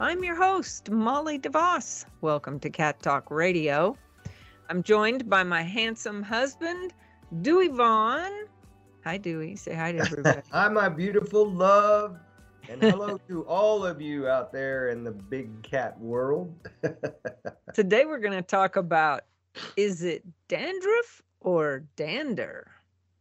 [0.00, 2.04] I'm your host, Molly DeVos.
[2.20, 3.98] Welcome to Cat Talk Radio.
[4.70, 6.94] I'm joined by my handsome husband,
[7.42, 8.30] Dewey Vaughn.
[9.02, 9.56] Hi, Dewey.
[9.56, 10.42] Say hi to everybody.
[10.52, 12.16] hi, my beautiful love.
[12.70, 16.54] And hello to all of you out there in the big cat world.
[17.74, 19.22] Today, we're going to talk about
[19.76, 22.70] is it dandruff or dander?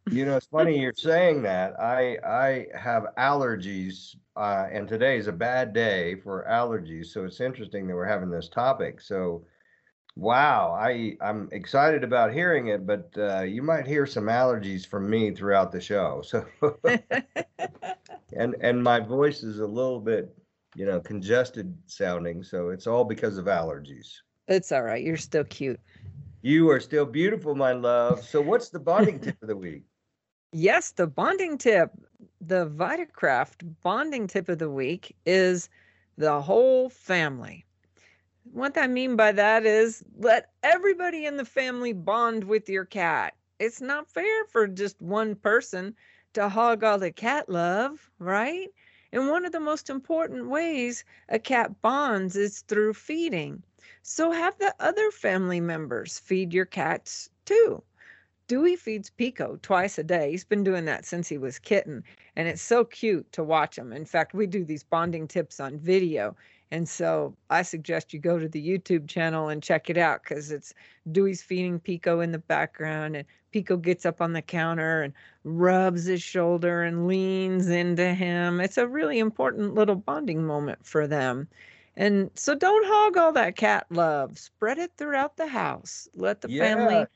[0.09, 1.79] You know, it's funny you're saying that.
[1.79, 7.07] I I have allergies, uh, and today is a bad day for allergies.
[7.07, 9.01] So it's interesting that we're having this topic.
[9.01, 9.45] So,
[10.15, 15.09] wow, I I'm excited about hearing it, but uh, you might hear some allergies from
[15.09, 16.21] me throughout the show.
[16.31, 16.45] So,
[18.35, 20.33] and and my voice is a little bit,
[20.75, 22.43] you know, congested sounding.
[22.43, 24.07] So it's all because of allergies.
[24.47, 25.03] It's all right.
[25.03, 25.79] You're still cute.
[26.41, 28.23] You are still beautiful, my love.
[28.23, 29.83] So, what's the bonding tip of the week?
[30.51, 31.91] Yes, the bonding tip,
[32.41, 35.69] the Vitakraft bonding tip of the week is
[36.17, 37.65] the whole family.
[38.51, 43.35] What I mean by that is let everybody in the family bond with your cat.
[43.59, 45.95] It's not fair for just one person
[46.33, 48.69] to hog all the cat love, right?
[49.11, 53.63] And one of the most important ways a cat bonds is through feeding.
[54.01, 57.83] So have the other family members feed your cats too.
[58.47, 60.31] Dewey feeds Pico twice a day.
[60.31, 62.01] He's been doing that since he was kitten,
[62.37, 63.91] and it's so cute to watch him.
[63.91, 66.33] In fact, we do these bonding tips on video,
[66.71, 70.49] and so I suggest you go to the YouTube channel and check it out because
[70.49, 70.73] it's
[71.11, 75.13] Dewey's feeding Pico in the background, and Pico gets up on the counter and
[75.43, 78.61] rubs his shoulder and leans into him.
[78.61, 81.49] It's a really important little bonding moment for them.
[81.97, 84.37] And so don't hog all that cat love.
[84.37, 86.07] Spread it throughout the house.
[86.13, 87.09] Let the yeah, family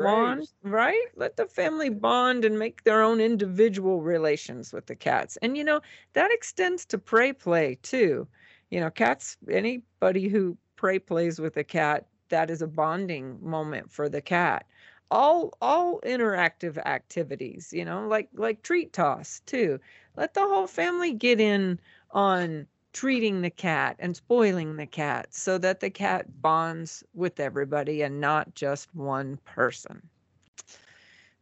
[0.00, 1.06] bond, right?
[1.16, 5.38] Let the family bond and make their own individual relations with the cats.
[5.38, 5.80] And you know,
[6.12, 8.28] that extends to prey play too.
[8.70, 13.90] You know, cats, anybody who prey plays with a cat, that is a bonding moment
[13.90, 14.66] for the cat.
[15.10, 19.80] All all interactive activities, you know, like like treat toss too.
[20.16, 21.80] Let the whole family get in
[22.10, 28.00] on treating the cat and spoiling the cat so that the cat bonds with everybody
[28.00, 30.00] and not just one person.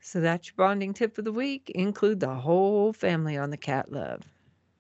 [0.01, 1.71] So that's your bonding tip of the week.
[1.77, 4.23] Include the whole family on the cat love.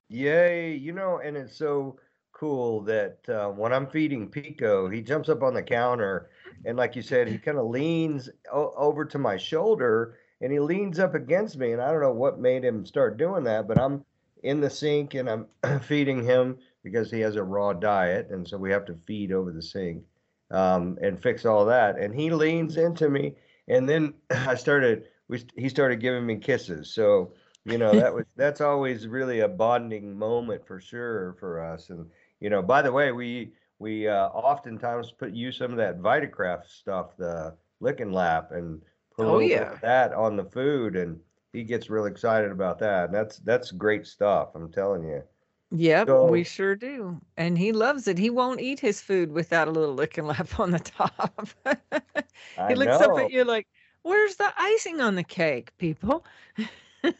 [0.08, 0.74] Yay.
[0.74, 1.96] You know, and it's so
[2.32, 6.28] cool that uh, when I'm feeding Pico, he jumps up on the counter
[6.64, 10.58] and, like you said, he kind of leans o- over to my shoulder and he
[10.58, 11.70] leans up against me.
[11.70, 14.04] And I don't know what made him start doing that, but I'm
[14.44, 15.47] in the sink and I'm
[15.81, 19.50] feeding him because he has a raw diet, and so we have to feed over
[19.50, 20.05] the sink
[20.50, 21.99] um, and fix all that.
[21.99, 23.34] And he leans into me,
[23.66, 25.09] and then I started.
[25.27, 26.94] We he started giving me kisses.
[26.94, 27.33] So
[27.65, 31.88] you know that was that's always really a bonding moment for sure for us.
[31.88, 32.06] And
[32.38, 36.66] you know, by the way, we we uh, oftentimes put use some of that Vitakraft
[36.69, 38.83] stuff, the lick and lap, and
[39.16, 39.78] put oh, yeah.
[39.81, 41.19] that on the food and
[41.54, 43.12] he gets real excited about that.
[43.12, 44.48] That's that's great stuff.
[44.54, 45.22] I'm telling you.
[45.70, 47.20] Yep, so, we sure do.
[47.37, 48.19] And he loves it.
[48.19, 51.48] He won't eat his food without a little lick and lap on the top.
[52.69, 53.12] he looks know.
[53.12, 53.66] up at you like,
[54.03, 56.25] "Where's the icing on the cake, people?"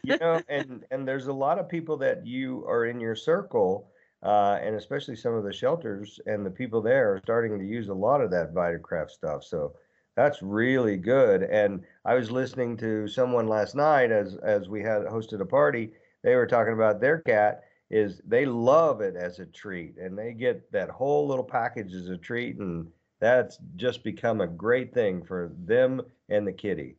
[0.03, 3.89] you know, and and there's a lot of people that you are in your circle,
[4.21, 7.87] uh, and especially some of the shelters and the people there are starting to use
[7.87, 9.43] a lot of that Vitakraft stuff.
[9.45, 9.75] So
[10.15, 11.43] that's really good.
[11.43, 15.91] And I was listening to someone last night as as we had hosted a party.
[16.23, 20.33] They were talking about their cat is they love it as a treat and they
[20.33, 22.87] get that whole little package as a treat and
[23.19, 26.95] that's just become a great thing for them and the kitty.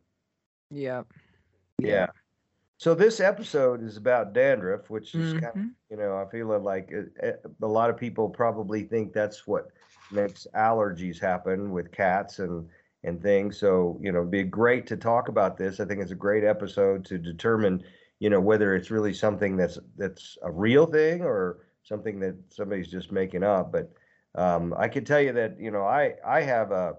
[0.71, 1.03] Yeah.
[1.79, 2.07] Yeah.
[2.77, 5.45] So this episode is about dandruff, which is mm-hmm.
[5.45, 9.13] kind of, you know, I feel like it, it, a lot of people probably think
[9.13, 9.69] that's what
[10.11, 12.67] makes allergies happen with cats and
[13.07, 13.57] and things.
[13.57, 15.79] So, you know, it'd be great to talk about this.
[15.79, 17.83] I think it's a great episode to determine,
[18.19, 22.89] you know, whether it's really something that's that's a real thing or something that somebody's
[22.89, 23.71] just making up.
[23.71, 23.91] But
[24.35, 26.95] um, I can tell you that, you know, I I have a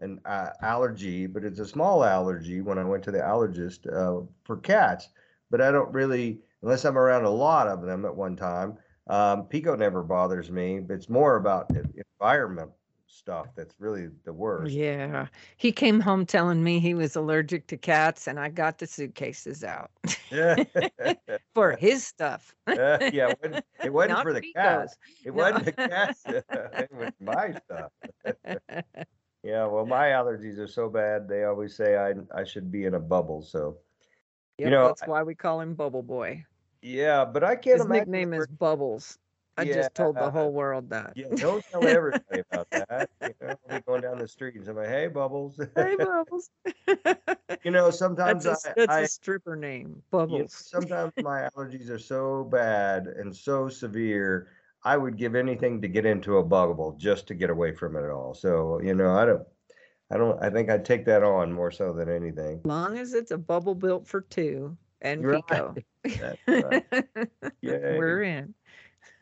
[0.00, 4.26] an uh, allergy, but it's a small allergy when I went to the allergist uh,
[4.44, 5.10] for cats.
[5.50, 8.78] But I don't really, unless I'm around a lot of them at one time.
[9.08, 11.70] Um, Pico never bothers me, it's more about
[12.20, 12.70] environment
[13.12, 14.80] stuff that's really the worst.
[14.80, 15.28] Yeah.
[15.56, 19.64] He came home telling me he was allergic to cats, and I got the suitcases
[19.64, 19.90] out
[21.54, 22.54] for his stuff.
[22.66, 24.52] Uh, yeah, it wasn't, it wasn't for the Pico's.
[24.52, 24.96] cats.
[25.24, 25.42] It No.
[25.44, 26.24] wasn't the cats.
[26.26, 27.92] it was my stuff.
[29.42, 31.28] Yeah, well, my allergies are so bad.
[31.28, 33.42] They always say I I should be in a bubble.
[33.42, 33.78] So
[34.58, 36.44] Yep, know, that's why we call him Bubble Boy.
[36.82, 39.18] yeah, but I can't His nickname is Bubbles.
[39.56, 40.30] I just told the Yeah.
[40.30, 41.12] whole world that.
[41.14, 43.10] Yeah, don't tell everybody about that.
[43.20, 45.60] You know, I'll be going down the street and somebody, hey, Bubbles.
[45.76, 46.50] hey, Bubbles.
[47.64, 50.54] you know, sometimes that's a, I, that's I a stripper name, you know, Bubbles.
[50.54, 54.48] sometimes my allergies are so bad and so severe.
[54.84, 58.08] I would give anything to get into a bubble just to get away from it
[58.10, 58.34] all.
[58.34, 59.46] So you know, I don't,
[60.10, 60.42] I don't.
[60.42, 62.60] I think I'd take that on more so than anything.
[62.60, 65.42] As long as it's a bubble built for two and Right.
[65.48, 65.74] Pico.
[66.04, 66.84] That's right.
[67.62, 68.54] We're in.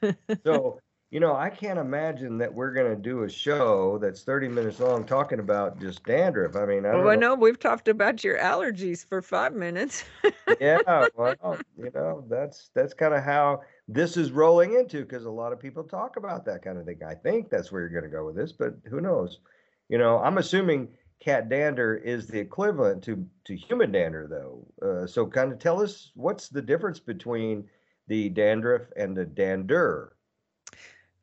[0.47, 0.81] So,
[1.11, 4.81] you know, I can't imagine that we're going to do a show that's 30 minutes
[4.81, 6.57] long talking about just dandruff.
[6.57, 7.17] I mean, I Well, know.
[7.17, 10.05] know we've talked about your allergies for five minutes.
[10.61, 10.79] Yeah,
[11.15, 15.53] well, you know, that's that's kind of how this is rolling into because a lot
[15.53, 17.01] of people talk about that kind of thing.
[17.03, 19.41] I think that's where you're going to go with this, but who knows?
[19.89, 24.67] You know, I'm assuming cat dander is the equivalent to to human dander, though.
[24.87, 27.71] Uh, so, kind of tell us what's the difference between
[28.11, 30.13] the dandruff and the dander.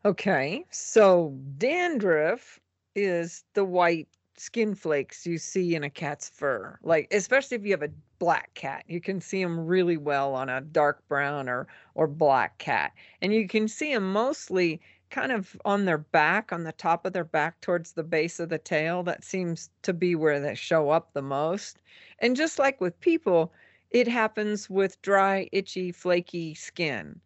[0.05, 2.61] Okay, so dandruff
[2.95, 4.07] is the white
[4.37, 6.79] skin flakes you see in a cat's fur.
[6.81, 10.47] Like especially if you have a black cat, you can see them really well on
[10.47, 12.93] a dark brown or or black cat.
[13.21, 14.79] And you can see them mostly
[15.09, 18.47] kind of on their back, on the top of their back towards the base of
[18.47, 19.03] the tail.
[19.03, 21.79] That seems to be where they show up the most.
[22.19, 23.51] And just like with people,
[23.91, 27.21] it happens with dry, itchy, flaky skin.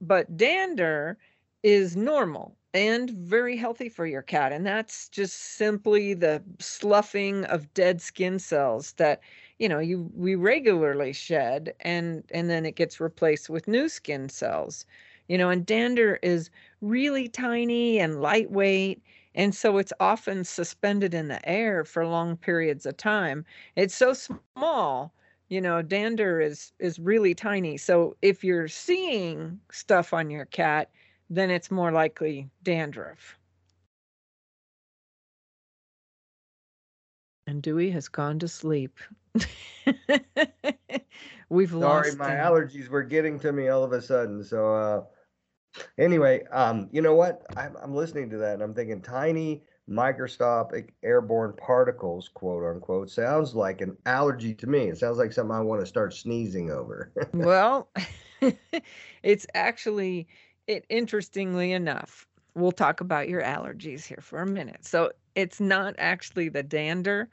[0.00, 1.18] But dander
[1.62, 4.52] is normal and very healthy for your cat.
[4.52, 9.20] And that's just simply the sloughing of dead skin cells that,
[9.58, 14.28] you know, you we regularly shed and and then it gets replaced with new skin
[14.28, 14.84] cells.
[15.28, 19.02] You know, and dander is really tiny and lightweight.
[19.34, 23.44] And so it's often suspended in the air for long periods of time.
[23.76, 25.14] It's so small,
[25.54, 27.76] you know, dander is is really tiny.
[27.76, 30.90] So if you're seeing stuff on your cat,
[31.30, 33.38] then it's more likely dandruff.
[37.46, 38.98] And Dewey has gone to sleep.
[41.48, 42.32] We've Sorry, lost my him.
[42.32, 44.42] allergies were getting to me all of a sudden.
[44.42, 45.02] So, uh,
[45.98, 47.42] anyway, um, you know what?
[47.56, 53.54] I'm, I'm listening to that and I'm thinking tiny microscopic airborne particles, quote unquote, sounds
[53.54, 54.88] like an allergy to me.
[54.88, 57.12] It sounds like something I want to start sneezing over.
[57.34, 57.90] well,
[59.22, 60.26] it's actually
[60.66, 62.26] it interestingly enough.
[62.54, 64.86] We'll talk about your allergies here for a minute.
[64.86, 67.28] So, it's not actually the dander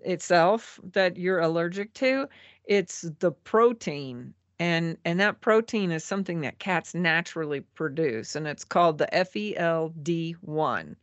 [0.00, 2.28] itself that you're allergic to,
[2.66, 8.64] it's the protein and and that protein is something that cats naturally produce and it's
[8.64, 10.96] called the FELD1.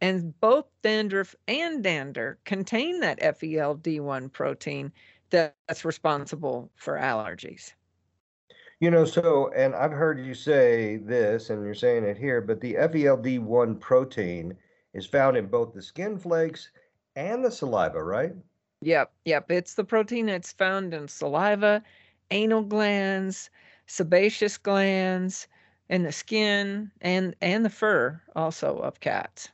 [0.00, 4.92] And both dandruff and dander contain that FELD1 protein
[5.30, 7.72] that's responsible for allergies.
[8.78, 12.60] You know, so, and I've heard you say this, and you're saying it here, but
[12.60, 14.54] the FELD1 protein
[14.92, 16.70] is found in both the skin flakes
[17.16, 18.34] and the saliva, right?
[18.82, 19.50] Yep, yep.
[19.50, 21.82] It's the protein that's found in saliva,
[22.30, 23.48] anal glands,
[23.86, 25.48] sebaceous glands,
[25.88, 29.48] and the skin and and the fur also of cats.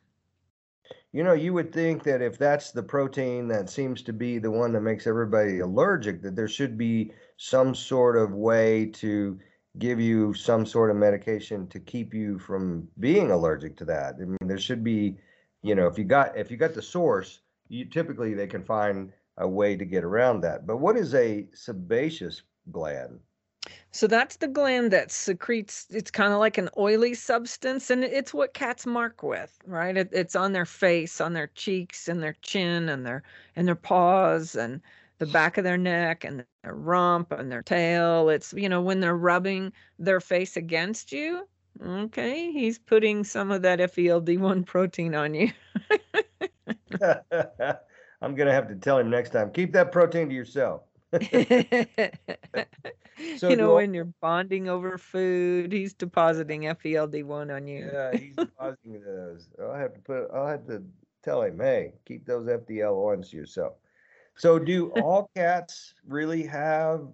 [1.12, 4.50] You know, you would think that if that's the protein that seems to be the
[4.50, 9.38] one that makes everybody allergic, that there should be some sort of way to
[9.78, 14.14] give you some sort of medication to keep you from being allergic to that.
[14.20, 15.16] I mean, there should be,
[15.62, 19.12] you know, if you got if you got the source, you typically they can find
[19.38, 20.66] a way to get around that.
[20.66, 23.18] But what is a sebaceous gland?
[23.90, 28.32] So that's the gland that secretes, it's kind of like an oily substance, and it's
[28.34, 29.96] what cats mark with, right?
[29.96, 33.22] It, it's on their face, on their cheeks, and their chin, and their
[33.56, 34.80] and their paws, and
[35.18, 38.28] the back of their neck, and their rump, and their tail.
[38.30, 41.46] It's you know when they're rubbing their face against you.
[41.84, 45.50] Okay, he's putting some of that FELD1 protein on you.
[48.22, 49.50] I'm gonna have to tell him next time.
[49.52, 50.82] Keep that protein to yourself.
[53.36, 57.88] So you know, all- when you're bonding over food, he's depositing FELD1 on you.
[57.92, 59.48] Yeah, he's depositing those.
[59.60, 60.30] I'll have to put.
[60.32, 60.82] I'll have to
[61.22, 63.74] tell him, hey, keep those FDL ones to yourself.
[64.36, 67.06] So, do all cats really have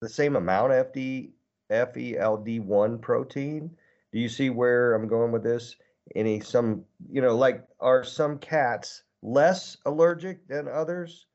[0.00, 1.30] the same amount of FD
[1.70, 3.76] FELD1 protein?
[4.12, 5.76] Do you see where I'm going with this?
[6.16, 11.26] any some you know like are some cats less allergic than others?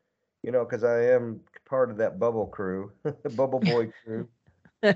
[0.47, 4.29] You know, because I am part of that bubble crew, the bubble boy crew.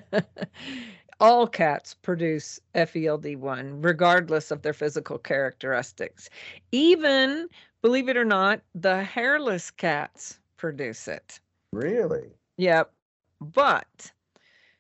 [1.20, 6.29] All cats produce FELD1, regardless of their physical characteristics.
[6.72, 7.50] Even,
[7.81, 11.41] believe it or not, the hairless cats produce it.
[11.74, 12.29] Really?
[12.55, 12.93] Yep.
[13.41, 14.10] But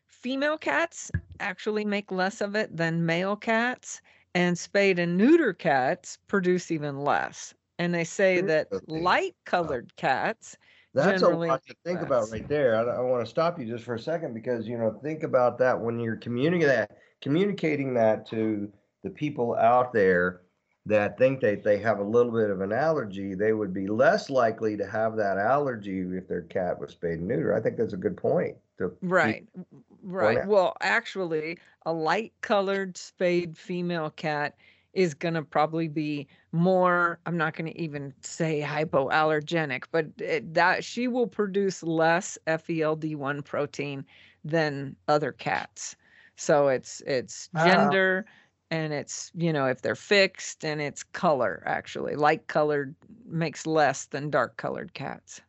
[0.07, 1.11] female cats
[1.41, 4.01] actually make less of it than male cats,
[4.33, 7.53] and spayed and neuter cats produce even less.
[7.81, 10.55] And they say that light colored cats
[10.93, 12.75] that's a generally lot to make think about right there.
[12.75, 15.57] I, I want to stop you just for a second because you know think about
[15.57, 18.71] that when you're communicating that communicating that to
[19.03, 20.41] the people out there
[20.85, 24.29] that think that they have a little bit of an allergy, they would be less
[24.29, 27.55] likely to have that allergy if their cat was spayed and neuter.
[27.55, 28.57] I think that's a good point.
[28.77, 29.47] To Right.
[29.53, 30.45] w- Right.
[30.45, 34.55] Well, actually, a light colored spayed female cat
[34.93, 40.53] is going to probably be more, I'm not going to even say hypoallergenic, but it,
[40.53, 44.05] that she will produce less FELD1 protein
[44.43, 45.95] than other cats.
[46.35, 48.25] So it's it's gender
[48.71, 52.15] and it's, you know, if they're fixed and it's color actually.
[52.15, 52.95] Light colored
[53.25, 55.41] makes less than dark colored cats.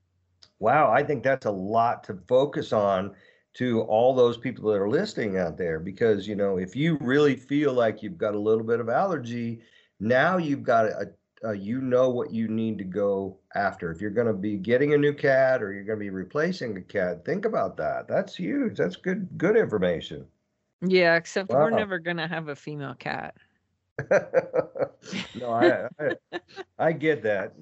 [0.58, 3.14] Wow, I think that's a lot to focus on
[3.54, 7.36] to all those people that are listening out there because you know if you really
[7.36, 9.60] feel like you've got a little bit of allergy,
[10.00, 11.10] now you've got a,
[11.44, 13.90] a you know what you need to go after.
[13.90, 16.76] If you're going to be getting a new cat or you're going to be replacing
[16.76, 18.08] a cat, think about that.
[18.08, 18.78] That's huge.
[18.78, 20.26] That's good good information.
[20.80, 23.36] Yeah, except we're never going to have a female cat.
[25.38, 26.40] no, I, I
[26.78, 27.52] I get that.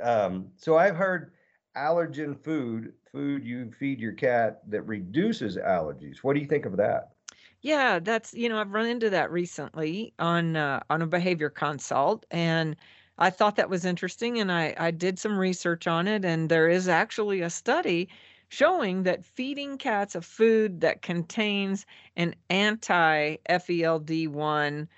[0.00, 1.32] Um, so I've heard
[1.76, 6.18] allergen food, food you feed your cat that reduces allergies.
[6.18, 7.12] What do you think of that?
[7.60, 12.24] Yeah, that's you know I've run into that recently on uh, on a behavior consult,
[12.30, 12.76] and
[13.18, 16.68] I thought that was interesting, and I I did some research on it, and there
[16.68, 18.08] is actually a study
[18.48, 21.84] showing that feeding cats a food that contains
[22.16, 24.88] an anti-FELD1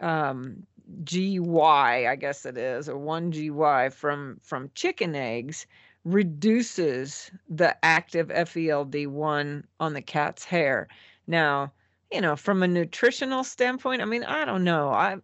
[0.00, 0.66] um,
[1.04, 5.66] GY, I guess it is, or one GY from from chicken eggs
[6.12, 10.88] reduces the active FELD1 on the cat's hair.
[11.26, 11.72] Now,
[12.10, 14.88] you know, from a nutritional standpoint, I mean, I don't know.
[14.88, 15.18] I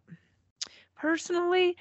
[0.97, 1.77] personally,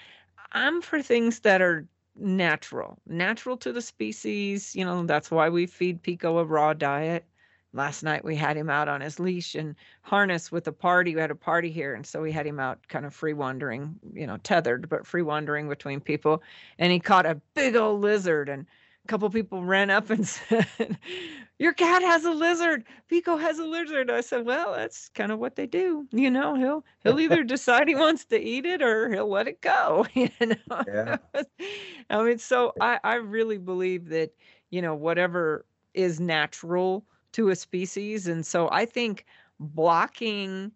[0.53, 4.74] I'm for things that are natural, natural to the species.
[4.75, 7.25] You know, that's why we feed Pico a raw diet.
[7.74, 11.15] Last night we had him out on his leash and harness with a party.
[11.15, 13.95] We had a party here, and so we had him out kind of free wandering,
[14.13, 16.43] you know, tethered, but free wandering between people.
[16.77, 18.67] And he caught a big old lizard, and
[19.03, 20.98] a couple people ran up and said,
[21.60, 22.86] Your cat has a lizard.
[23.07, 24.10] Pico has a lizard.
[24.10, 26.07] I said, Well, that's kind of what they do.
[26.12, 29.62] You know, he'll he'll either decide he wants to eat it or he'll let it
[29.62, 30.05] go.
[30.15, 30.83] You know.
[30.88, 31.17] Yeah.
[32.10, 34.31] I mean, so I, I really believe that,
[34.69, 38.27] you know, whatever is natural to a species.
[38.27, 39.25] And so I think
[39.60, 40.72] blocking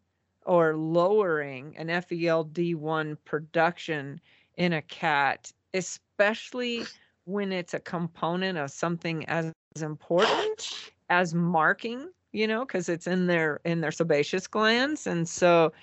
[0.46, 4.19] or lowering an FELD1 production
[4.55, 6.84] in a cat, especially
[7.27, 13.27] when it's a component of something as important as marking, you know, because it's in
[13.27, 15.05] their in their sebaceous glands.
[15.05, 15.74] And so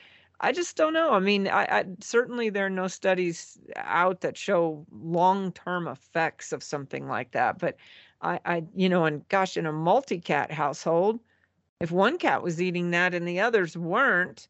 [0.40, 1.12] I just don't know.
[1.12, 6.62] I mean, I, I certainly there are no studies out that show long-term effects of
[6.62, 7.58] something like that.
[7.58, 7.76] But
[8.22, 11.20] I, I, you know, and gosh, in a multi-cat household,
[11.78, 14.48] if one cat was eating that and the others weren't,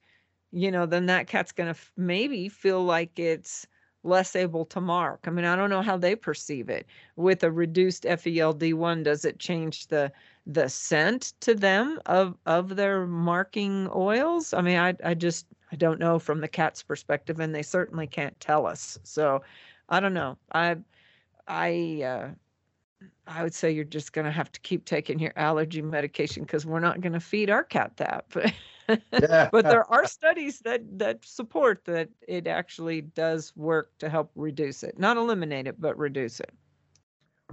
[0.52, 3.66] you know, then that cat's going to f- maybe feel like it's
[4.04, 5.20] less able to mark.
[5.24, 6.86] I mean, I don't know how they perceive it.
[7.16, 10.12] With a reduced FELD1, does it change the
[10.46, 14.52] the scent to them of of their marking oils?
[14.52, 18.06] I mean, I I just I don't know from the cat's perspective, and they certainly
[18.06, 18.98] can't tell us.
[19.02, 19.42] So,
[19.88, 20.38] I don't know.
[20.52, 20.76] I
[21.48, 22.30] I uh,
[23.26, 26.66] I would say you're just going to have to keep taking your allergy medication because
[26.66, 28.26] we're not going to feed our cat that.
[28.86, 34.82] But there are studies that that support that it actually does work to help reduce
[34.82, 36.52] it, not eliminate it, but reduce it.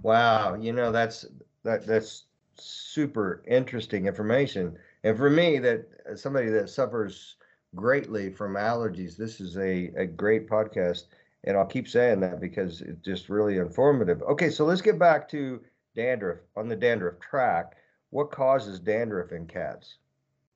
[0.04, 1.26] Wow, you know that's
[1.64, 4.78] that that's super interesting information.
[5.04, 7.36] And for me, that uh, somebody that suffers
[7.76, 11.06] greatly from allergies, this is a a great podcast,
[11.44, 14.22] and I'll keep saying that because it's just really informative.
[14.24, 15.62] Okay, so let's get back to
[15.96, 17.76] dandruff on the dandruff track.
[18.10, 19.98] What causes dandruff in cats?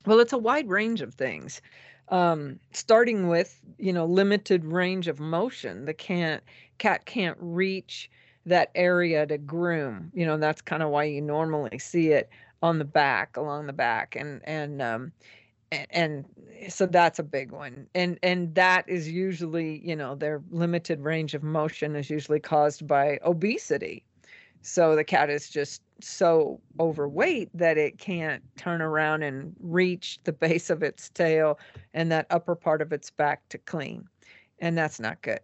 [0.05, 1.61] Well, it's a wide range of things.
[2.09, 5.85] Um, starting with, you know, limited range of motion.
[5.85, 6.43] The can't
[6.77, 8.09] cat can't reach
[8.45, 10.11] that area to groom.
[10.13, 12.29] You know, that's kind of why you normally see it
[12.61, 14.15] on the back, along the back.
[14.15, 15.11] And and um
[15.71, 16.25] and, and
[16.69, 21.33] so that's a big one and and that is usually you know their limited range
[21.33, 24.05] of motion is usually caused by obesity
[24.65, 30.33] so the cat is just so overweight that it can't turn around and reach the
[30.45, 31.59] base of its tail
[31.93, 34.07] and that upper part of its back to clean
[34.59, 35.39] and that's not good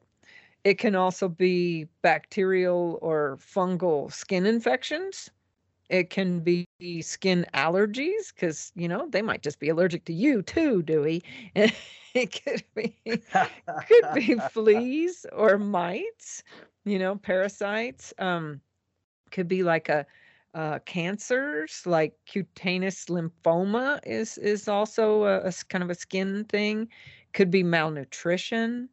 [0.63, 5.29] it can also be bacterial or fungal skin infections
[5.91, 6.65] it can be
[7.01, 11.21] skin allergies because, you know, they might just be allergic to you too, Dewey.
[11.55, 16.43] it could be could be fleas or mites,
[16.85, 18.13] you know, parasites.
[18.19, 18.61] Um,
[19.31, 20.05] could be like a
[20.53, 26.89] uh, cancers like cutaneous lymphoma is is also a, a, kind of a skin thing
[27.31, 28.89] could be malnutrition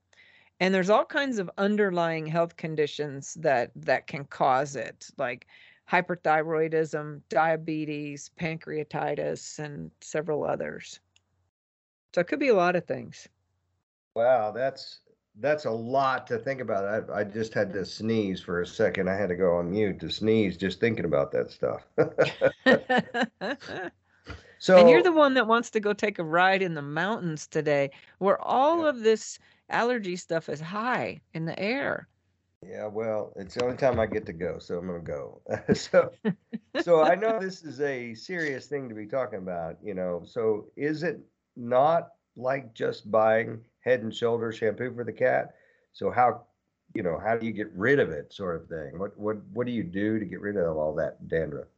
[0.60, 5.46] and there's all kinds of underlying health conditions that that can cause it like
[5.90, 11.00] hyperthyroidism, diabetes, pancreatitis, and several others.
[12.14, 13.28] So it could be a lot of things.
[14.14, 15.00] Wow, that's
[15.40, 17.10] that's a lot to think about.
[17.10, 19.08] I, I just had to sneeze for a second.
[19.08, 21.86] I had to go on mute to sneeze just thinking about that stuff.
[24.58, 27.46] so And you're the one that wants to go take a ride in the mountains
[27.46, 28.90] today where all yeah.
[28.90, 29.38] of this
[29.70, 32.08] allergy stuff is high in the air.
[32.66, 35.40] Yeah, well, it's the only time I get to go, so I'm gonna go.
[35.74, 36.10] so,
[36.82, 40.22] so I know this is a serious thing to be talking about, you know.
[40.26, 41.20] So, is it
[41.56, 45.54] not like just buying Head and Shoulders shampoo for the cat?
[45.92, 46.42] So, how,
[46.94, 48.98] you know, how do you get rid of it, sort of thing?
[48.98, 51.68] What, what, what do you do to get rid of all that dandruff?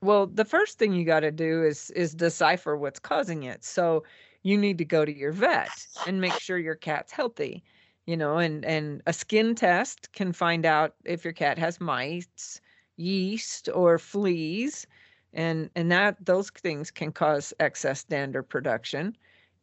[0.00, 3.64] Well, the first thing you got to do is is decipher what's causing it.
[3.64, 4.04] So,
[4.42, 7.62] you need to go to your vet and make sure your cat's healthy
[8.08, 12.58] you know and and a skin test can find out if your cat has mites
[12.96, 14.86] yeast or fleas
[15.34, 19.14] and and that those things can cause excess dander production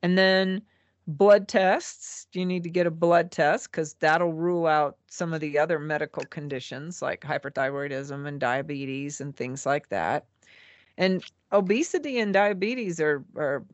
[0.04, 0.62] and then
[1.08, 2.28] blood tests.
[2.34, 3.72] You need to get a blood test?
[3.72, 9.36] Because that'll rule out some of the other medical conditions like hyperthyroidism and diabetes and
[9.36, 10.26] things like that.
[10.98, 13.66] And obesity and diabetes are, are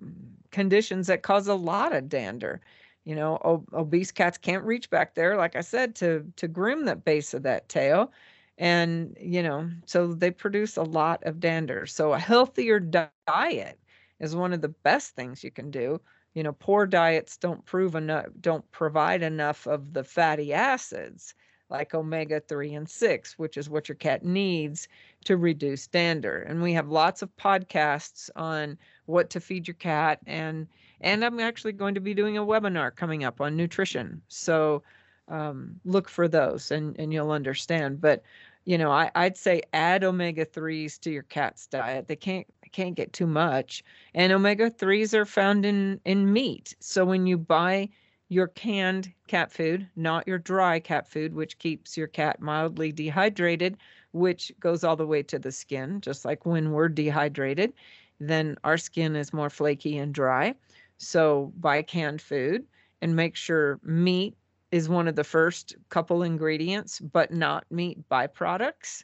[0.51, 2.62] conditions that cause a lot of dander.
[3.03, 6.86] You know ob- obese cats can't reach back there like i said to to groom
[6.86, 8.12] the base of that tail.
[8.58, 11.86] And you know so they produce a lot of dander.
[11.88, 13.79] So a healthier diet
[14.19, 15.99] is one of the best things you can do
[16.34, 21.34] you know poor diets don't prove enough don't provide enough of the fatty acids
[21.70, 24.88] like omega 3 and 6 which is what your cat needs
[25.24, 30.20] to reduce dander and we have lots of podcasts on what to feed your cat
[30.26, 30.67] and
[31.02, 34.22] and I'm actually going to be doing a webinar coming up on nutrition.
[34.28, 34.84] So
[35.28, 38.00] um, look for those and, and you'll understand.
[38.00, 38.24] But,
[38.65, 42.08] you know, I, I'd say add omega 3s to your cat's diet.
[42.08, 43.84] They can't can't get too much.
[44.13, 46.75] And omega 3s are found in, in meat.
[46.79, 47.89] So when you buy
[48.29, 53.77] your canned cat food, not your dry cat food, which keeps your cat mildly dehydrated,
[54.13, 57.73] which goes all the way to the skin, just like when we're dehydrated,
[58.19, 60.55] then our skin is more flaky and dry.
[60.97, 62.65] So buy canned food
[63.01, 64.38] and make sure meat
[64.71, 69.03] is one of the first couple ingredients, but not meat byproducts.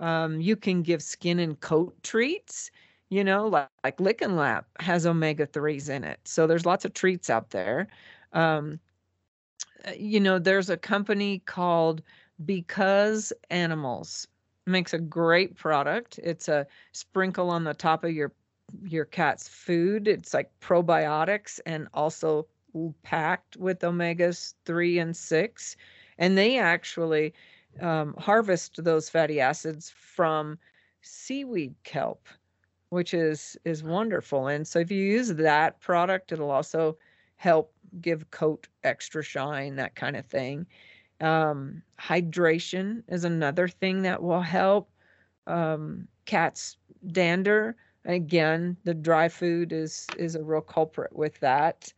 [0.00, 2.70] Um, you can give skin and coat treats,
[3.10, 6.20] you know, like, like Lick and Lap has omega 3s in it.
[6.24, 7.88] So there's lots of treats out there.
[8.32, 8.80] Um,
[9.86, 12.02] uh, you know, there's a company called
[12.44, 14.26] Because Animals
[14.66, 16.18] makes a great product.
[16.22, 18.32] It's a sprinkle on the top of your
[18.84, 20.06] your cat's food.
[20.06, 22.46] It's like probiotics and also
[23.02, 25.76] packed with omegas 3 and 6.
[26.18, 27.34] And they actually
[27.80, 30.58] um, harvest those fatty acids from
[31.02, 32.28] seaweed kelp,
[32.90, 34.48] which is is wonderful.
[34.48, 36.96] And so if you use that product, it'll also
[37.36, 40.66] help give coat extra shine, that kind of thing.
[41.20, 44.90] Um, hydration is another thing that will help
[45.46, 46.76] um, cats
[47.08, 51.92] dander again the dry food is is a real culprit with that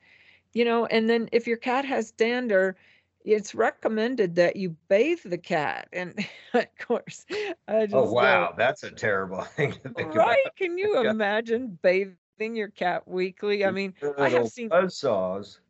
[0.53, 2.77] you know and then if your cat has dander
[3.25, 8.55] it's recommended that you bathe the cat and of course I oh, just oh wow
[8.57, 10.57] that's a terrible thing to think right about.
[10.57, 13.65] can you imagine bathing your cat weekly?
[13.65, 15.61] I mean i have seen buzz saws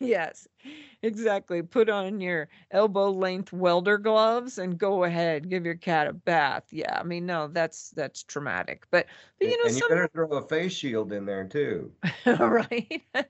[0.00, 0.46] yes,
[1.02, 1.62] exactly.
[1.62, 6.64] Put on your elbow length welder gloves and go ahead, give your cat a bath.
[6.70, 8.86] Yeah, I mean, no, that's that's traumatic.
[8.90, 9.06] But,
[9.38, 9.88] but you know, and you some...
[9.88, 11.92] better throw a face shield in there too.
[12.26, 13.02] right.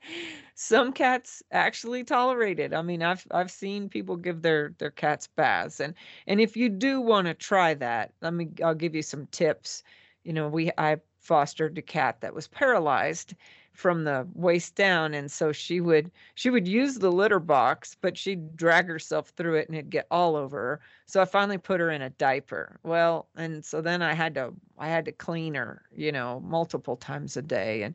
[0.54, 2.74] some cats actually tolerate it.
[2.74, 5.94] I mean, I've I've seen people give their their cats baths, and
[6.26, 9.82] and if you do want to try that, let me I'll give you some tips.
[10.24, 13.34] You know, we I fostered a cat that was paralyzed
[13.76, 18.16] from the waist down and so she would she would use the litter box but
[18.16, 20.80] she'd drag herself through it and it'd get all over her.
[21.06, 22.80] So i finally put her in a diaper.
[22.82, 26.96] Well and so then i had to i had to clean her you know multiple
[26.96, 27.82] times a day.
[27.82, 27.94] And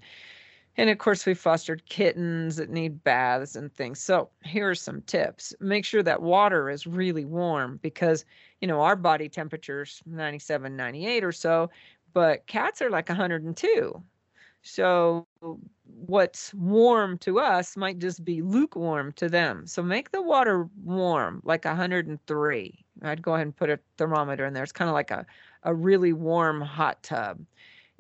[0.78, 4.00] and of course we fostered kittens that need baths and things.
[4.00, 5.54] So here are some tips.
[5.60, 8.26] Make sure that water is really warm because
[8.62, 11.70] you know our body temperature's 97 98 or so
[12.14, 14.04] but cats are like 102
[14.62, 15.26] so
[15.86, 19.66] what's warm to us might just be lukewarm to them.
[19.68, 22.86] So make the water warm, like 103.
[23.04, 24.64] I'd go ahead and put a thermometer in there.
[24.64, 25.26] It's kind of like a,
[25.64, 27.40] a really warm hot tub.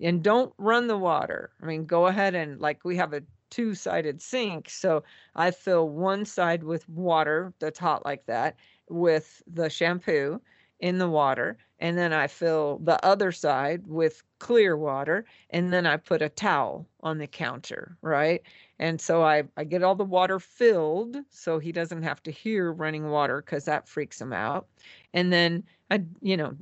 [0.02, 1.52] And don't run the water.
[1.62, 4.70] I mean, go ahead and like we have a two sided sink.
[4.70, 5.04] So
[5.36, 8.56] I fill one side with water that's hot like that
[8.90, 10.42] with the shampoo
[10.80, 15.86] in the water and then I fill the other side with clear water and then
[15.88, 18.42] I put a towel on the counter, right?
[18.80, 22.72] And so I, I get all the water filled so he doesn't have to hear
[22.72, 24.68] running water because that freaks him out.
[25.14, 26.56] And then I, you know,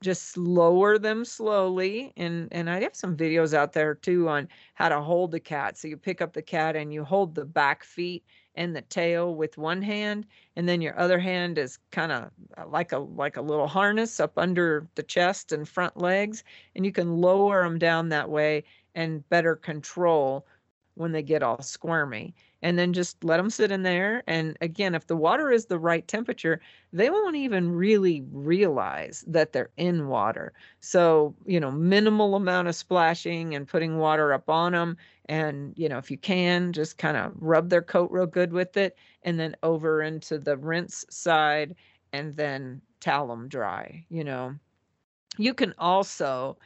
[0.00, 4.88] just lower them slowly and and i have some videos out there too on how
[4.88, 5.78] to hold the cat.
[5.78, 8.24] So you pick up the cat and you hold the back feet
[8.56, 10.26] and the tail with one hand
[10.56, 14.20] and then your other hand is kind of uh, like a like a little harness
[14.20, 16.44] up under the chest and front legs
[16.76, 18.62] and you can lower them down that way
[18.94, 20.46] and better control
[20.94, 24.94] when they get all squirmy and then just let them sit in there and again
[24.94, 26.58] if the water is the right temperature
[26.94, 30.52] they won't even really realize that they're in water.
[30.80, 34.96] So you know minimal amount of splashing and putting water up on them
[35.26, 38.76] and you know if you can just kind of rub their coat real good with
[38.78, 41.74] it and then over into the rinse side
[42.14, 44.54] and then towel them dry you know.
[45.36, 46.56] You can also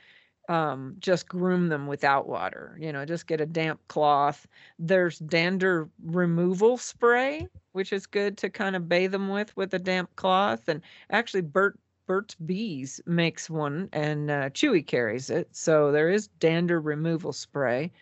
[0.48, 4.46] um, just groom them without water you know just get a damp cloth
[4.78, 9.78] there's dander removal spray which is good to kind of bathe them with with a
[9.78, 10.80] damp cloth and
[11.10, 15.54] actually bert Burt's Bees makes one and uh, Chewy carries it.
[15.54, 17.92] So there is dander removal spray.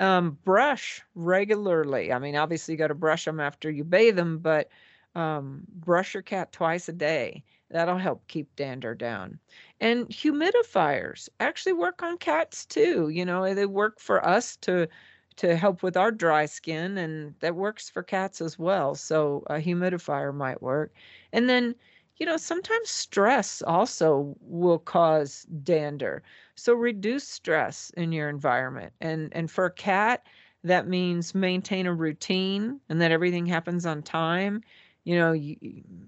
[0.00, 2.12] Um, brush regularly.
[2.12, 4.68] I mean, obviously, you got to brush them after you bathe them, but
[5.14, 7.42] um, brush your cat twice a day.
[7.72, 9.40] That'll help keep dander down.
[9.80, 13.08] And humidifiers actually work on cats too.
[13.08, 14.88] You know, they work for us to
[15.36, 18.94] to help with our dry skin, and that works for cats as well.
[18.94, 20.94] So a humidifier might work.
[21.32, 21.74] And then
[22.18, 26.22] you know, sometimes stress also will cause dander.
[26.56, 28.92] So reduce stress in your environment.
[29.00, 30.24] And and for a cat,
[30.64, 34.62] that means maintain a routine and that everything happens on time.
[35.04, 35.34] You know,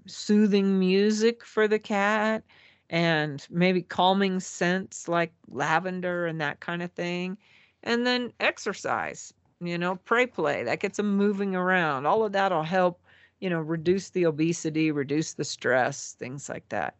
[0.05, 2.43] soothing music for the cat
[2.89, 7.37] and maybe calming scents like lavender and that kind of thing.
[7.83, 12.05] And then exercise, you know, prey play that gets them moving around.
[12.05, 12.99] All of that'll help
[13.39, 16.95] you know, reduce the obesity, reduce the stress, things like that.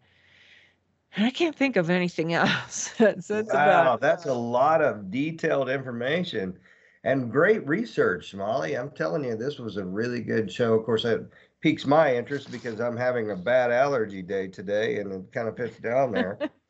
[1.18, 2.94] I can't think of anything else.
[2.98, 6.58] that's, that's wow, that's a lot of detailed information
[7.04, 8.74] and great research, Molly.
[8.74, 10.74] I'm telling you, this was a really good show.
[10.74, 11.26] Of course, it
[11.66, 15.58] piques my interest because I'm having a bad allergy day today, and it kind of
[15.58, 16.38] fits down there.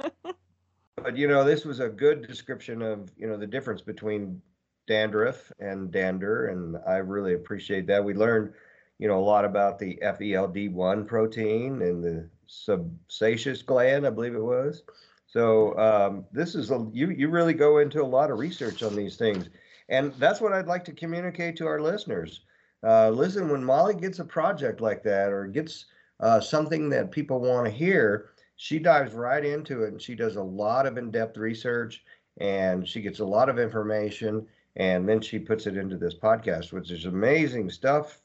[1.03, 4.41] but you know, this was a good description of you know the difference between
[4.87, 8.05] dandruff and dander, and I really appreciate that.
[8.05, 8.53] We learned
[8.97, 14.41] you know a lot about the FELD1 protein and the sebaceous gland, I believe it
[14.41, 14.83] was.
[15.27, 18.95] So um, this is a, you you really go into a lot of research on
[18.95, 19.49] these things,
[19.89, 22.45] and that's what I'd like to communicate to our listeners.
[22.85, 25.85] Uh, listen, when Molly gets a project like that or gets
[26.19, 30.35] uh, something that people want to hear, she dives right into it and she does
[30.35, 32.03] a lot of in-depth research
[32.39, 34.45] and she gets a lot of information
[34.75, 38.21] and then she puts it into this podcast, which is amazing stuff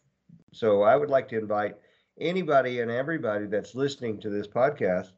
[0.53, 1.77] so I would like to invite
[2.21, 5.13] anybody and everybody that's listening to this podcast,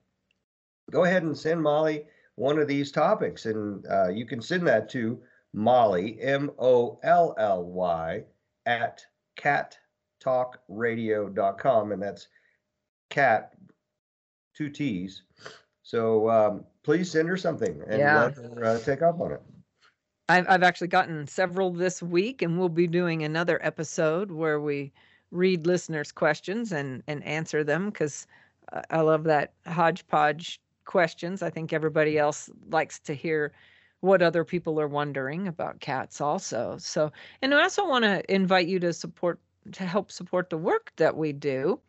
[0.90, 2.05] go ahead and send Molly
[2.37, 3.46] one of these topics.
[3.46, 5.20] And uh, you can send that to
[5.52, 8.24] Molly, M O L L Y,
[8.66, 9.05] at
[9.42, 11.92] cattalkradio.com.
[11.92, 12.28] And that's
[13.11, 13.52] cat,
[14.55, 15.24] two T's.
[15.83, 18.24] So um, please send her something and yeah.
[18.24, 19.42] let her uh, take up on it.
[20.28, 24.92] I've, I've actually gotten several this week, and we'll be doing another episode where we
[25.31, 28.26] read listeners' questions and and answer them because
[28.90, 31.42] I love that hodgepodge questions.
[31.42, 33.52] I think everybody else likes to hear
[34.02, 36.76] what other people are wondering about cats also.
[36.78, 39.38] So, and I also want to invite you to support
[39.70, 41.80] to help support the work that we do.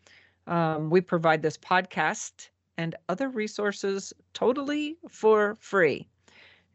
[0.46, 6.08] Um, we provide this podcast and other resources totally for free.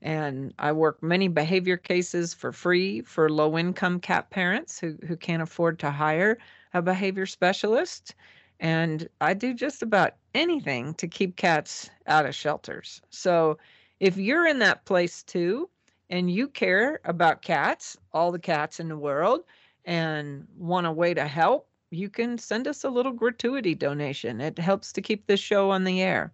[0.03, 5.16] And I work many behavior cases for free for low income cat parents who, who
[5.16, 6.38] can't afford to hire
[6.74, 8.16] a behavior specialist.
[8.59, 13.01] And I do just about anything to keep cats out of shelters.
[13.11, 13.57] So
[14.01, 15.69] if you're in that place too,
[16.11, 19.43] and you care about cats, all the cats in the world,
[19.85, 24.41] and want a way to help, you can send us a little gratuity donation.
[24.41, 26.33] It helps to keep this show on the air.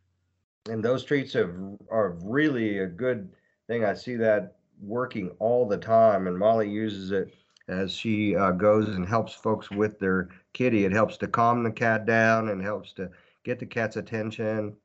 [0.70, 1.54] And those treats have,
[1.92, 3.30] are really a good
[3.68, 3.86] thing.
[3.86, 7.34] I see that working all the time, and Molly uses it
[7.68, 10.86] as she uh, goes and helps folks with their kitty.
[10.86, 13.10] It helps to calm the cat down and helps to
[13.44, 14.76] get the cat's attention.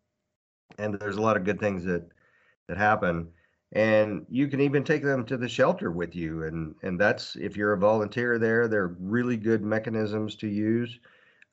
[0.79, 2.09] And there's a lot of good things that
[2.69, 3.29] that happen.
[3.73, 7.57] And you can even take them to the shelter with you, and and that's if
[7.57, 8.66] you're a volunteer there.
[8.66, 10.99] They're really good mechanisms to use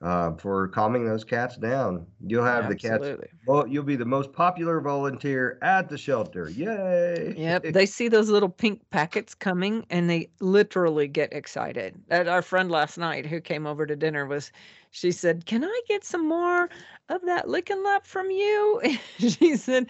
[0.01, 2.05] uh, for calming those cats down.
[2.19, 3.29] You'll have the cats Absolutely.
[3.45, 6.49] well, you'll be the most popular volunteer at the shelter.
[6.49, 7.33] Yay!
[7.35, 11.99] Yep, they see those little pink packets coming and they literally get excited.
[12.09, 14.51] And our friend last night who came over to dinner was
[14.91, 16.69] she said, "Can I get some more
[17.09, 18.81] of that Lick and Lap from you?"
[19.17, 19.89] she said,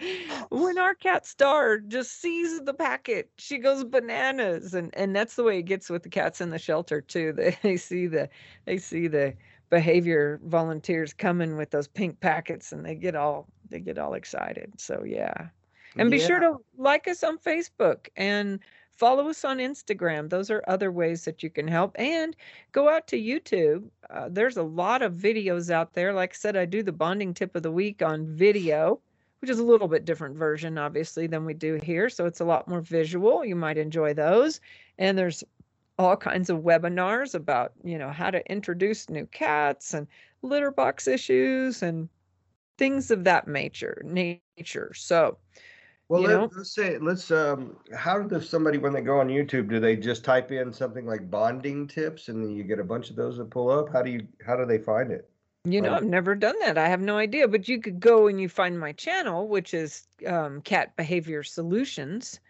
[0.50, 5.44] "When our cat Star just sees the packet, she goes bananas." And and that's the
[5.44, 7.32] way it gets with the cats in the shelter too.
[7.38, 8.28] They, they see the
[8.64, 9.34] they see the
[9.70, 14.72] behavior volunteers coming with those pink packets and they get all they get all excited.
[14.78, 15.48] So yeah.
[15.96, 18.60] And be sure to like us on Facebook and
[18.92, 20.28] follow us on Instagram.
[20.28, 21.96] Those are other ways that you can help.
[21.98, 22.36] And
[22.72, 23.88] go out to YouTube.
[24.10, 26.12] Uh, there's a lot of videos out there.
[26.12, 29.00] Like I said, I do the bonding tip of the week on video,
[29.40, 32.08] which is a little bit different version, obviously, than we do here.
[32.08, 33.44] So it's a lot more visual.
[33.44, 34.60] You might enjoy those.
[34.98, 35.44] And there's
[35.98, 40.06] all kinds of webinars about, you know, how to introduce new cats and
[40.42, 42.08] litter box issues and
[42.78, 44.00] things of that nature.
[44.04, 44.92] Nature.
[44.94, 45.38] So
[46.08, 47.30] Well, let, let's say let's.
[47.30, 51.04] Um, how does somebody when they go on YouTube do they just type in something
[51.04, 53.92] like bonding tips and then you get a bunch of those that pull up?
[53.92, 55.28] How do you how do they find it?
[55.64, 56.78] You know, I've never done that.
[56.78, 57.46] I have no idea.
[57.48, 62.40] But you could go and you find my channel, which is um, Cat Behavior Solutions.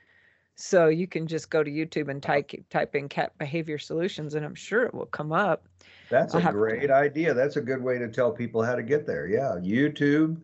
[0.60, 4.44] So you can just go to YouTube and type type in Cat Behavior Solutions, and
[4.44, 5.68] I'm sure it will come up.
[6.10, 7.32] That's I'll a have to- great idea.
[7.32, 9.28] That's a good way to tell people how to get there.
[9.28, 10.40] Yeah, YouTube,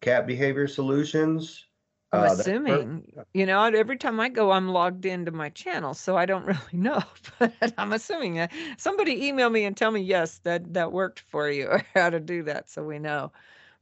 [0.00, 1.66] Cat Behavior Solutions.
[2.14, 6.16] I'm uh, assuming, you know, every time I go, I'm logged into my channel, so
[6.16, 7.02] I don't really know.
[7.38, 11.50] But I'm assuming that somebody email me and tell me yes, that that worked for
[11.50, 13.32] you, or how to do that, so we know.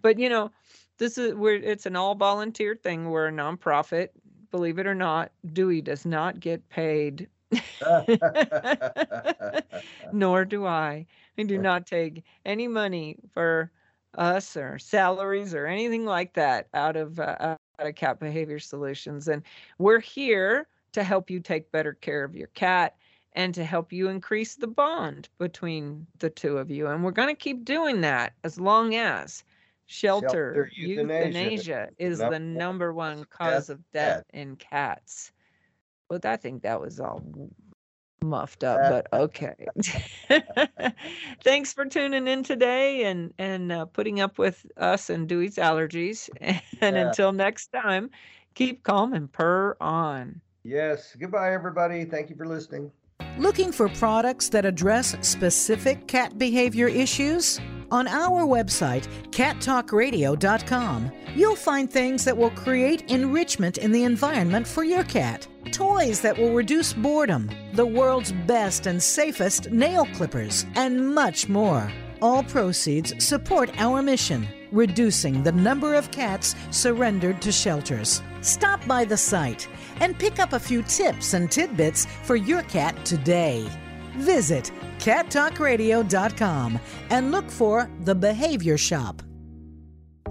[0.03, 0.51] But you know,
[0.99, 3.11] this is where it's an all volunteer thing.
[3.11, 4.09] We're a nonprofit,
[4.51, 5.33] believe it or not.
[5.53, 7.29] Dewey does not get paid,
[10.13, 11.07] nor do I.
[11.37, 13.71] We do not take any money for
[14.17, 19.29] us or salaries or anything like that out of uh, out of cat behavior solutions
[19.29, 19.43] and
[19.79, 22.97] we're here to help you take better care of your cat
[23.35, 27.29] and to help you increase the bond between the two of you and we're going
[27.29, 29.45] to keep doing that as long as
[29.91, 35.33] shelter, euthanasia euthanasia is the number one cause cause of of death in cats
[36.09, 37.23] but i think that was all
[38.23, 39.55] muffed up but okay
[41.43, 46.29] thanks for tuning in today and and uh, putting up with us and dewey's allergies
[46.81, 47.03] and Yeah.
[47.07, 48.11] until next time
[48.55, 51.17] keep calm and purr on yes.
[51.19, 52.05] Goodbye, everybody.
[52.05, 52.93] Thank you for listening.
[53.39, 57.61] Looking for products that address specific cat behavior issues?
[57.91, 64.85] On our website, cattalkradio.com, you'll find things that will create enrichment in the environment for
[64.85, 65.49] your cat.
[65.73, 71.91] Toys that will reduce boredom, the world's best and safest nail clippers, and much more.
[72.23, 78.23] All proceeds support our mission, reducing the number of cats surrendered to shelters.
[78.41, 79.69] Stop by the site
[80.01, 83.69] and pick up a few tips and tidbits for your cat today.
[84.17, 86.79] Visit cattalkradio.com
[87.11, 89.23] and look for the Behavior Shop.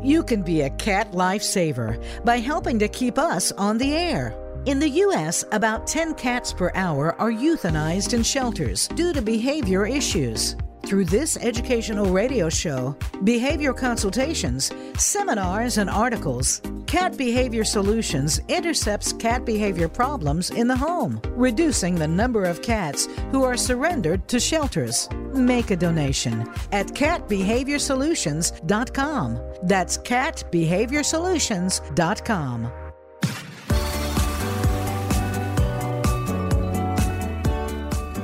[0.01, 4.35] You can be a cat lifesaver by helping to keep us on the air.
[4.65, 9.85] In the U.S., about 10 cats per hour are euthanized in shelters due to behavior
[9.85, 10.55] issues.
[10.85, 16.61] through this educational radio show, behavior consultations, seminars, and articles.
[16.89, 23.07] Cat Behavior Solutions intercepts cat behavior problems in the home, reducing the number of cats
[23.31, 25.07] who are surrendered to shelters.
[25.35, 29.39] Make a donation at catbehaviorsolutions.com.
[29.61, 32.71] That's catbehaviorsolutions.com.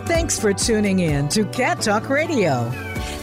[0.08, 2.72] Thanks for tuning in to Cat Talk Radio.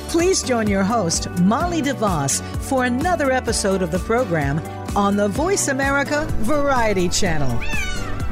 [0.08, 4.60] Please join your host, Molly DeVos, for another episode of the program
[4.94, 7.58] on the Voice America Variety Channel.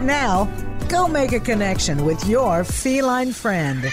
[0.04, 0.44] Now,
[0.88, 3.84] go make a connection with your feline friend.